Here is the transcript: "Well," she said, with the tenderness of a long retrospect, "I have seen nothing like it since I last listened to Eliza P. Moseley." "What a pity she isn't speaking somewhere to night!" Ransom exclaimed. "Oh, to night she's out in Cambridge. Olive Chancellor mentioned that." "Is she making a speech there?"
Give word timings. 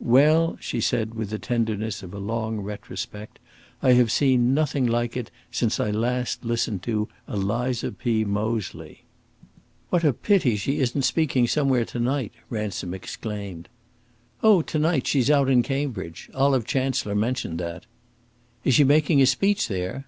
"Well," 0.00 0.56
she 0.60 0.80
said, 0.80 1.14
with 1.14 1.30
the 1.30 1.38
tenderness 1.38 2.02
of 2.02 2.12
a 2.12 2.18
long 2.18 2.58
retrospect, 2.58 3.38
"I 3.80 3.92
have 3.92 4.10
seen 4.10 4.52
nothing 4.52 4.86
like 4.88 5.16
it 5.16 5.30
since 5.52 5.78
I 5.78 5.92
last 5.92 6.44
listened 6.44 6.82
to 6.82 7.06
Eliza 7.28 7.92
P. 7.92 8.24
Moseley." 8.24 9.04
"What 9.90 10.02
a 10.02 10.12
pity 10.12 10.56
she 10.56 10.80
isn't 10.80 11.02
speaking 11.02 11.46
somewhere 11.46 11.84
to 11.84 12.00
night!" 12.00 12.32
Ransom 12.50 12.92
exclaimed. 12.92 13.68
"Oh, 14.42 14.62
to 14.62 14.80
night 14.80 15.06
she's 15.06 15.30
out 15.30 15.48
in 15.48 15.62
Cambridge. 15.62 16.28
Olive 16.34 16.64
Chancellor 16.66 17.14
mentioned 17.14 17.60
that." 17.60 17.86
"Is 18.64 18.74
she 18.74 18.82
making 18.82 19.22
a 19.22 19.26
speech 19.26 19.68
there?" 19.68 20.06